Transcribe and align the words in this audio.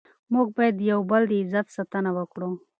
موږ 0.33 0.47
باید 0.57 0.75
د 0.77 0.81
یو 0.91 0.99
بل 1.11 1.21
د 1.27 1.33
عزت 1.41 1.65
ساتنه 1.75 2.11
وکړو. 2.17 2.49